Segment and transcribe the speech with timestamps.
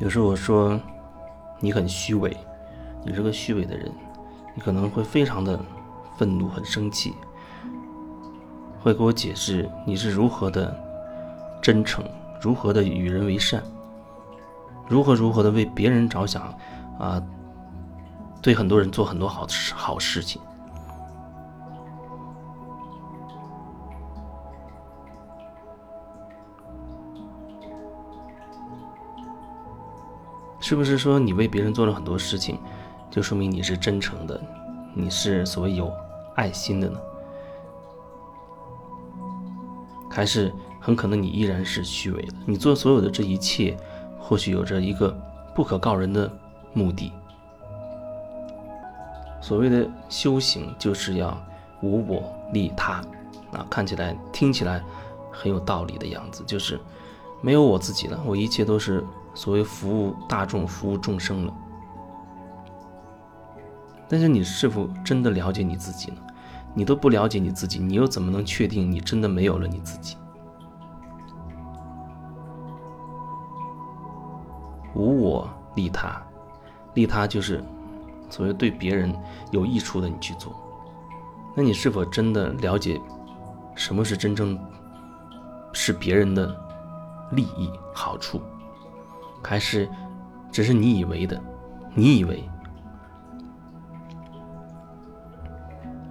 [0.00, 0.80] 有时候我说
[1.60, 2.34] 你很虚伪，
[3.04, 3.92] 你是个虚伪的人，
[4.54, 5.60] 你可能会非常的
[6.16, 7.12] 愤怒、很生气，
[8.80, 10.74] 会给我解释你是如何的
[11.60, 12.02] 真诚，
[12.40, 13.62] 如何的与人为善，
[14.88, 16.42] 如何如何的为别人着想，
[16.98, 17.22] 啊，
[18.40, 20.40] 对很多人做很多好事好事情。
[30.70, 32.56] 是不是说你为别人做了很多事情，
[33.10, 34.40] 就说明你是真诚的，
[34.94, 35.92] 你是所谓有
[36.36, 36.96] 爱心的呢？
[40.08, 42.34] 还是很可能你依然是虚伪的？
[42.46, 43.76] 你做所有的这一切，
[44.16, 45.10] 或许有着一个
[45.56, 46.30] 不可告人的
[46.72, 47.12] 目的。
[49.40, 51.36] 所谓的修行，就是要
[51.82, 53.02] 无我利他，
[53.50, 54.80] 啊，看起来、听起来
[55.32, 56.78] 很有道理的样子，就是
[57.40, 59.04] 没有我自己了，我一切都是。
[59.40, 61.54] 所谓服务大众、服务众生了，
[64.06, 66.18] 但是你是否真的了解你自己呢？
[66.74, 70.18] 你都不了解你自己，你又怎么能确定你真的没有了你自己？
[74.94, 76.22] 无我利他，
[76.92, 77.64] 利他就是
[78.28, 79.10] 所谓对别人
[79.52, 80.54] 有益处的你去做。
[81.56, 83.00] 那你是否真的了解
[83.74, 84.58] 什么是真正
[85.72, 86.54] 是别人的
[87.30, 88.38] 利益好处？
[89.42, 89.88] 还是
[90.50, 91.40] 只是你以为的？
[91.94, 92.48] 你以为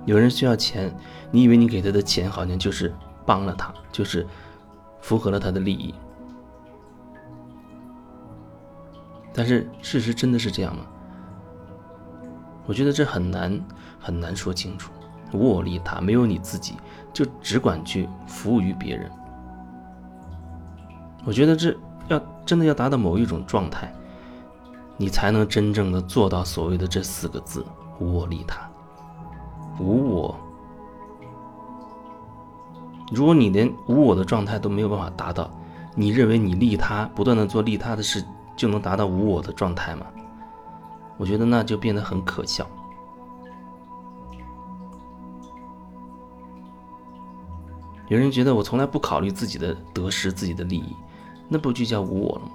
[0.05, 0.93] 有人需要钱，
[1.31, 2.93] 你以为你给他的钱好像就是
[3.25, 4.27] 帮了他，就是
[5.01, 5.93] 符合了他的利益。
[9.33, 10.83] 但是事实真的是这样吗？
[12.65, 13.59] 我觉得这很难
[13.99, 14.91] 很难说清楚。
[15.31, 16.75] 无我利他，没有你自己，
[17.13, 19.09] 就只管去服务于别人。
[21.23, 21.75] 我觉得这。
[22.09, 23.93] 要真的要达到某一种状态，
[24.97, 27.65] 你才能真正的做到所谓的这四个字：
[27.99, 28.69] 无我利他。
[29.79, 30.35] 无我。
[33.11, 35.49] 如果你连无我的状态都没有办法达到，
[35.95, 38.23] 你认为你利他，不断的做利他的事，
[38.55, 40.05] 就能达到无我的状态吗？
[41.17, 42.65] 我觉得那就变得很可笑。
[48.07, 50.95] 有人觉得我从来不考虑自己的得失、自己的利益。
[51.49, 52.51] 那不就叫无我了吗？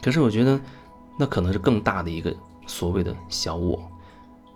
[0.00, 0.60] 可是我觉得，
[1.18, 2.34] 那可能是更大的一个
[2.66, 3.90] 所谓的小我，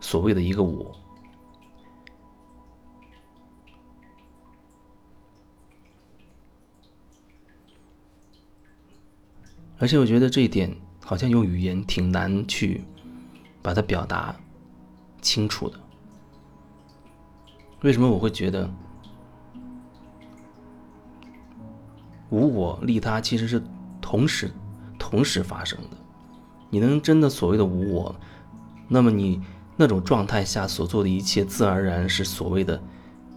[0.01, 0.95] 所谓的一个我。
[9.79, 10.75] 而且我觉得这一点
[11.05, 12.83] 好像用语言挺难去
[13.61, 14.35] 把它表达
[15.21, 15.79] 清楚的。
[17.83, 18.71] 为什么我会觉得？
[22.31, 23.63] 无我利他其实是
[24.01, 24.51] 同时
[24.99, 25.97] 同时发生的。
[26.69, 28.15] 你能真的所谓的无我，
[28.89, 29.41] 那么你
[29.77, 32.81] 那种状态下所做的一切，自然而然是所谓的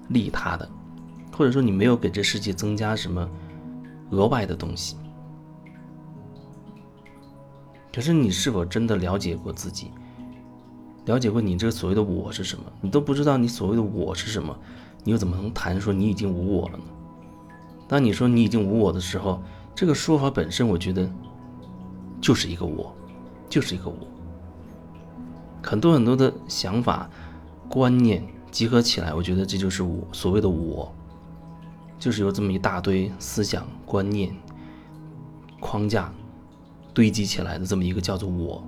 [0.08, 0.68] 利他的，
[1.32, 3.30] 或者说你没有给这世界增加什么
[4.10, 4.98] 额外的东西。
[7.94, 9.92] 可是你是否真的了解过自己？
[11.06, 12.64] 了解过你这个所谓的我是什么？
[12.82, 14.58] 你都不知道你所谓的我是什么，
[15.04, 16.84] 你又怎么能谈说你已经无我了呢？
[17.90, 19.42] 当你说你已经无我的时候，
[19.74, 21.10] 这个说法本身，我觉得
[22.22, 22.96] 就是一个我，
[23.50, 23.98] 就是一个我。
[25.64, 27.10] 很多很多的想法、
[27.68, 30.94] 观念集合起来，我觉得这就是我所谓的我，
[31.98, 34.34] 就是有这么一大堆思想、观念、
[35.60, 36.14] 框架
[36.94, 38.64] 堆积起来的这么一个叫做我。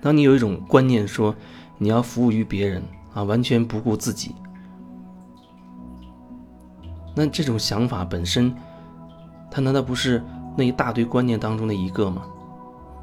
[0.00, 1.34] 当你有一种观念说
[1.76, 4.34] 你要服务于别人啊，完全不顾自己。
[7.18, 8.54] 那这种想法本身，
[9.50, 10.22] 它难道不是
[10.54, 12.22] 那一大堆观念当中的一个吗？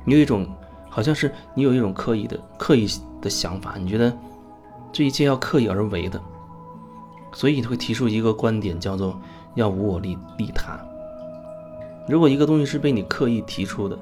[0.05, 0.47] 你有一种，
[0.87, 2.87] 好像是你有一种刻意的、刻意
[3.19, 4.15] 的想法，你觉得
[4.91, 6.21] 这一切要刻意而为的，
[7.33, 9.19] 所以你会提出一个观点，叫做
[9.55, 10.79] 要无我利利他。
[12.07, 13.97] 如果一个东西是被你刻意提出的，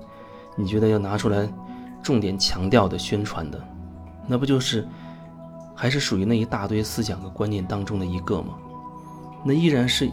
[0.58, 1.48] 你觉得要拿出来
[2.04, 3.58] 重点强调的、宣传的，
[4.28, 4.86] 那不就是
[5.74, 8.56] 还是属于那一大堆思想和观念当中的一个吗？
[9.44, 10.10] 那依然是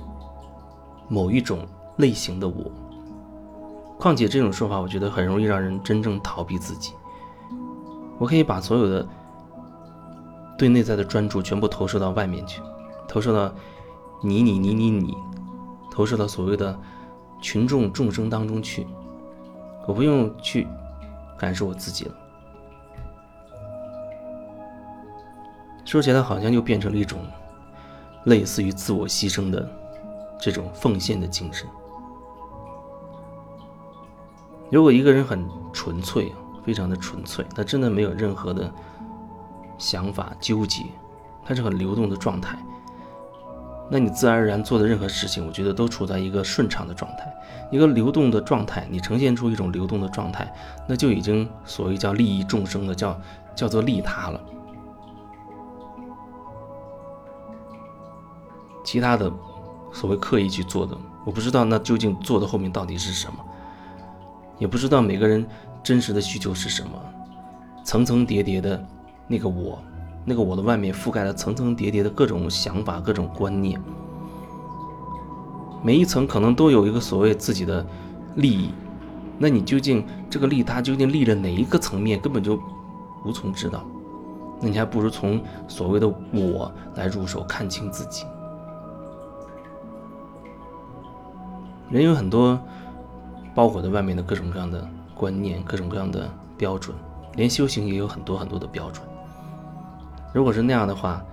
[1.08, 1.66] 某一种
[1.96, 2.70] 类型的我。
[3.98, 6.92] 况且这种说法，我觉得很容易让人真正逃避自己。
[8.19, 9.06] 我可以把所有的
[10.56, 12.62] 对内在的专注全部投射到外面去，
[13.06, 13.52] 投射到
[14.22, 15.14] 你你你你你，
[15.90, 16.78] 投射到所谓的
[17.40, 18.86] 群众众生当中去。
[19.86, 20.66] 我不用去
[21.36, 22.14] 感受我自己了。
[25.84, 27.19] 说起来，好像又变成了一种。
[28.28, 29.69] 类似于自我牺牲的
[30.40, 31.66] 这种奉献的精神，
[34.70, 36.32] 如果一个人很纯粹，
[36.64, 38.70] 非常的纯粹，他真的没有任何的
[39.78, 40.84] 想法纠结，
[41.44, 42.58] 他是很流动的状态。
[43.90, 47.32] 那你自然而然做的任何事情，我觉得都处在一个顺畅的状态，
[47.70, 48.86] 一个流动的状态。
[48.90, 50.54] 你呈现出一种流动的状态，
[50.86, 53.19] 那就已经所谓叫利益众生的，叫
[53.54, 54.38] 叫做利他了。
[58.84, 59.32] 其他的
[59.92, 63.38] 所谓刻意去做的，我不知道那究竟做的后面到底是什么，
[64.58, 65.46] 也不知道每个人
[65.82, 66.90] 真实的需求是什么，
[67.84, 68.86] 层层叠叠的
[69.26, 69.78] 那个我。
[70.25, 73.80] 那个我的外面覆盖了层层叠叠的各种想法、各种观念，
[75.82, 77.86] 每一层可能都有一个所谓自己的
[78.34, 78.70] 利益，
[79.38, 82.60] 那你究竟这个利他究竟利了哪一个层面，根本就
[83.25, 83.82] 无从知道。
[84.60, 88.26] 那你还不如从所谓的我来入手，看清自己。
[91.90, 92.58] 人有很多
[93.55, 96.94] 包裹在外面的各种各样的观念、各种各样的标准，
[97.35, 99.06] 连修行也有很多很多的标准。
[100.35, 101.25] 如果是那样的话，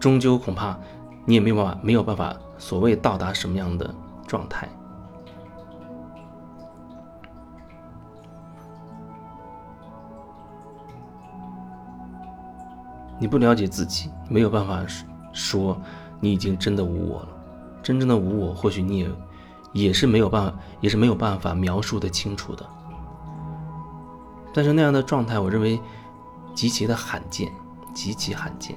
[0.00, 0.76] 终究恐怕
[1.24, 3.94] 你也没有办法，没有办法所谓到达什么样的
[4.26, 4.68] 状态。
[13.20, 14.84] 你不了解自己，没有办法
[15.32, 15.80] 说
[16.18, 17.28] 你已经真的无我了。
[17.84, 19.10] 真正的无我，或许你也
[19.72, 22.68] 也是没有办法，也是没有办法描述的清楚的。
[24.52, 25.78] 但是那样的状态，我认为。
[26.54, 27.52] 极其的罕见，
[27.92, 28.76] 极其罕见。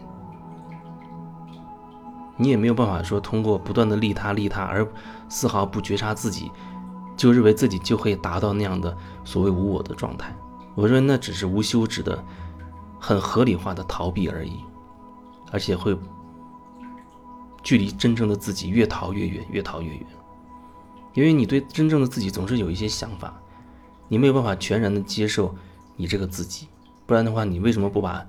[2.36, 4.84] 你也没有办法说通过不断的利他利他，而
[5.30, 6.52] 丝毫不觉察自己，
[7.16, 10.36] 就认为自己就可以达到那样的所谓无我的状态。
[10.74, 12.18] 我认为那只是无休止的、
[13.00, 14.66] 很合理化的逃避而已，
[15.52, 15.96] 而且会
[17.68, 20.08] 距离真正的自己越逃越远，越逃越远。
[21.14, 23.38] 因为你对真正的自己总是有一些想法，
[24.08, 25.54] 你没有办法全然的接受
[25.98, 26.70] 你这个自己。
[27.06, 28.26] 不然的话，你为什么不把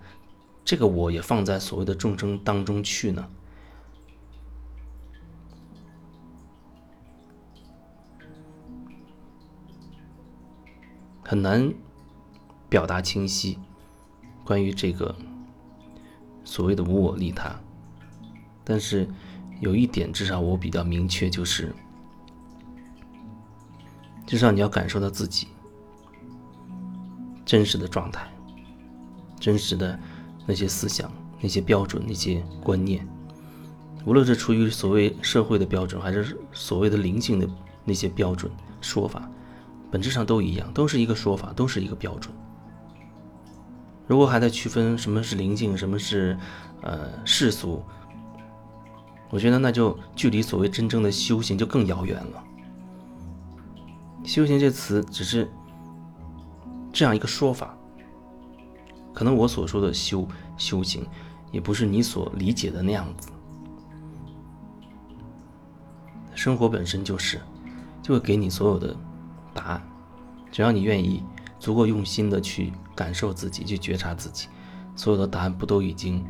[0.64, 3.28] 这个我也放在所谓的众生当中去呢？
[11.22, 11.72] 很难
[12.68, 13.56] 表达清晰
[14.44, 15.14] 关于这个
[16.42, 17.54] 所谓的无我利他，
[18.64, 19.08] 但是
[19.60, 21.74] 有一点至少我比较明确，就是
[24.26, 25.48] 至少你要感受到自己
[27.44, 28.28] 真实的状态。
[29.40, 29.96] 真实的
[30.46, 31.08] 那些思想、
[31.40, 33.06] 那些标准、那些观念，
[34.04, 37.48] 无论是出于所谓社会的标准，还是所谓的灵性的
[37.84, 38.50] 那些标准
[38.80, 39.30] 说法，
[39.92, 42.34] 本质上都一样，都是一个说法，都是一个标准。
[44.08, 46.36] 如果还在区分什么是灵性，什么是
[46.82, 47.80] 呃世俗，
[49.30, 52.44] 我觉得那就距离所谓真正的修行就更遥远了。
[54.24, 55.50] 修行这词只是
[56.92, 57.74] 这样一个说法。
[59.14, 60.26] 可能我所说的修
[60.56, 61.04] 修行，
[61.50, 63.28] 也不是你所理解的那样子。
[66.34, 67.40] 生活本身就是，
[68.00, 68.96] 就会给你所有的
[69.52, 69.82] 答案，
[70.52, 71.24] 只要你愿意
[71.58, 74.46] 足够用心的去感受自己，去觉察自己，
[74.94, 76.24] 所有的答案不都已经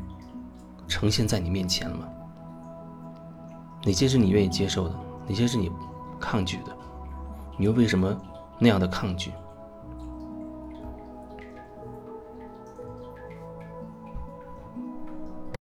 [0.87, 2.09] 呈现在你面前了吗？
[3.85, 4.95] 哪些是你愿意接受的？
[5.27, 5.71] 哪些是你
[6.19, 6.77] 抗拒的？
[7.57, 8.17] 你又为什么
[8.59, 9.33] 那样的抗拒？